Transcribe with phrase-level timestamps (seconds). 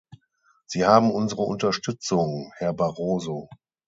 [0.65, 3.49] Sie haben unsere Unterstützung, Herr Barroso.